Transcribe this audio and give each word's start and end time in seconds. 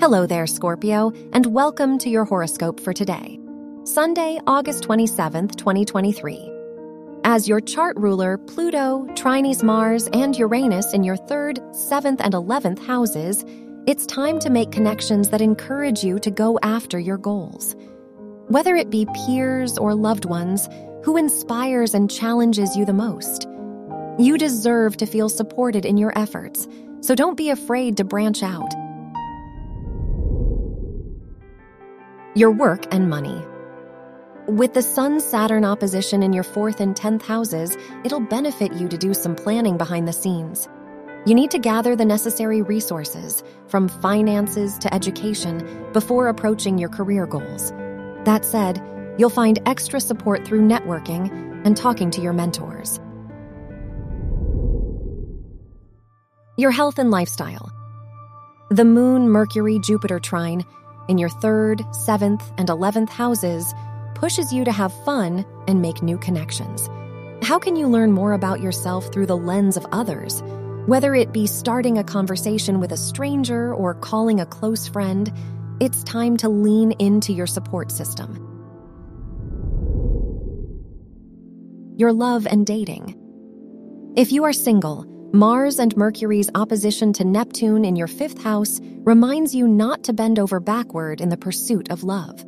Hello 0.00 0.24
there, 0.24 0.46
Scorpio, 0.46 1.12
and 1.34 1.44
welcome 1.44 1.98
to 1.98 2.08
your 2.08 2.24
horoscope 2.24 2.80
for 2.80 2.94
today, 2.94 3.38
Sunday, 3.84 4.40
August 4.46 4.82
27th, 4.84 5.56
2023. 5.56 6.50
As 7.24 7.46
your 7.46 7.60
chart 7.60 7.98
ruler, 7.98 8.38
Pluto, 8.38 9.04
trines 9.10 9.62
Mars, 9.62 10.08
and 10.14 10.34
Uranus 10.38 10.94
in 10.94 11.04
your 11.04 11.18
third, 11.18 11.60
seventh, 11.74 12.22
and 12.22 12.32
11th 12.32 12.78
houses, 12.78 13.44
it's 13.86 14.06
time 14.06 14.38
to 14.38 14.48
make 14.48 14.72
connections 14.72 15.28
that 15.28 15.42
encourage 15.42 16.02
you 16.02 16.18
to 16.20 16.30
go 16.30 16.58
after 16.62 16.98
your 16.98 17.18
goals. 17.18 17.76
Whether 18.48 18.76
it 18.76 18.88
be 18.88 19.06
peers 19.26 19.76
or 19.76 19.94
loved 19.94 20.24
ones, 20.24 20.66
who 21.04 21.18
inspires 21.18 21.92
and 21.92 22.10
challenges 22.10 22.74
you 22.74 22.86
the 22.86 22.94
most? 22.94 23.46
You 24.18 24.38
deserve 24.38 24.96
to 24.96 25.04
feel 25.04 25.28
supported 25.28 25.84
in 25.84 25.98
your 25.98 26.18
efforts, 26.18 26.66
so 27.02 27.14
don't 27.14 27.36
be 27.36 27.50
afraid 27.50 27.98
to 27.98 28.04
branch 28.04 28.42
out. 28.42 28.72
Your 32.36 32.52
work 32.52 32.86
and 32.94 33.10
money. 33.10 33.44
With 34.46 34.72
the 34.72 34.82
Sun 34.82 35.18
Saturn 35.18 35.64
opposition 35.64 36.22
in 36.22 36.32
your 36.32 36.44
fourth 36.44 36.80
and 36.80 36.94
10th 36.94 37.22
houses, 37.22 37.76
it'll 38.04 38.20
benefit 38.20 38.72
you 38.74 38.86
to 38.86 38.96
do 38.96 39.14
some 39.14 39.34
planning 39.34 39.76
behind 39.76 40.06
the 40.06 40.12
scenes. 40.12 40.68
You 41.26 41.34
need 41.34 41.50
to 41.50 41.58
gather 41.58 41.96
the 41.96 42.04
necessary 42.04 42.62
resources, 42.62 43.42
from 43.66 43.88
finances 43.88 44.78
to 44.78 44.94
education, 44.94 45.90
before 45.92 46.28
approaching 46.28 46.78
your 46.78 46.88
career 46.88 47.26
goals. 47.26 47.72
That 48.24 48.44
said, 48.44 48.80
you'll 49.18 49.28
find 49.28 49.58
extra 49.66 50.00
support 50.00 50.46
through 50.46 50.62
networking 50.62 51.32
and 51.66 51.76
talking 51.76 52.12
to 52.12 52.20
your 52.20 52.32
mentors. 52.32 53.00
Your 56.56 56.70
health 56.70 57.00
and 57.00 57.10
lifestyle. 57.10 57.72
The 58.70 58.84
Moon 58.84 59.28
Mercury 59.28 59.80
Jupiter 59.80 60.20
trine 60.20 60.64
in 61.08 61.18
your 61.18 61.28
third, 61.28 61.84
seventh, 61.94 62.52
and 62.58 62.68
11th 62.68 63.10
houses 63.10 63.74
pushes 64.14 64.52
you 64.52 64.64
to 64.64 64.72
have 64.72 64.92
fun 65.04 65.44
and 65.66 65.80
make 65.80 66.02
new 66.02 66.18
connections. 66.18 66.88
How 67.42 67.58
can 67.58 67.74
you 67.74 67.88
learn 67.88 68.12
more 68.12 68.32
about 68.32 68.60
yourself 68.60 69.12
through 69.12 69.26
the 69.26 69.36
lens 69.36 69.76
of 69.76 69.86
others? 69.92 70.42
Whether 70.86 71.14
it 71.14 71.32
be 71.32 71.46
starting 71.46 71.98
a 71.98 72.04
conversation 72.04 72.80
with 72.80 72.92
a 72.92 72.96
stranger 72.96 73.74
or 73.74 73.94
calling 73.94 74.40
a 74.40 74.46
close 74.46 74.88
friend, 74.88 75.32
it's 75.80 76.02
time 76.04 76.36
to 76.38 76.48
lean 76.48 76.92
into 76.92 77.32
your 77.32 77.46
support 77.46 77.90
system. 77.90 78.46
Your 81.96 82.12
love 82.12 82.46
and 82.46 82.66
dating. 82.66 83.16
If 84.16 84.32
you 84.32 84.44
are 84.44 84.52
single, 84.52 85.06
Mars 85.32 85.78
and 85.78 85.96
Mercury's 85.96 86.50
opposition 86.54 87.12
to 87.14 87.24
Neptune 87.24 87.84
in 87.84 87.94
your 87.94 88.08
fifth 88.08 88.42
house 88.42 88.80
reminds 89.04 89.54
you 89.54 89.66
not 89.66 90.04
to 90.04 90.12
bend 90.12 90.38
over 90.38 90.60
backward 90.60 91.20
in 91.20 91.30
the 91.30 91.36
pursuit 91.36 91.90
of 91.90 92.04
love. 92.04 92.44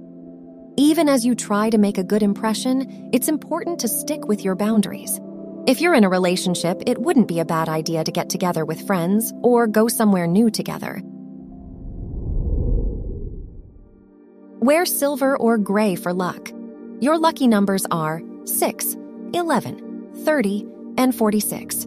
Even 0.77 1.08
as 1.08 1.25
you 1.25 1.34
try 1.34 1.70
to 1.70 1.78
make 1.78 1.98
a 1.98 2.05
good 2.05 2.22
impression, 2.22 3.11
it's 3.12 3.28
important 3.28 3.81
to 3.81 3.89
stick 3.89 4.27
with 4.27 4.45
your 4.45 4.55
boundaries. 4.55 5.18
If 5.67 5.80
you're 5.80 5.95
in 5.95 6.05
a 6.05 6.08
relationship, 6.08 6.83
it 6.86 6.98
wouldn't 6.98 7.29
be 7.29 7.40
a 7.40 7.45
bad 7.45 7.68
idea 7.68 8.05
to 8.05 8.13
get 8.13 8.29
together 8.29 8.64
with 8.64 8.86
friends 8.86 9.33
or 9.42 9.67
go 9.67 9.89
somewhere 9.89 10.27
new 10.27 10.51
together. 10.51 11.01
Wear 14.61 14.86
silver 14.86 15.36
or 15.36 15.58
gray 15.58 15.95
for 15.95 16.13
luck. 16.13 16.52
Your 17.01 17.19
lucky 17.19 17.48
numbers 17.48 17.86
are 17.90 18.23
6, 18.45 18.96
11, 19.34 20.11
30, 20.24 20.67
and 20.98 21.14
46. 21.14 21.86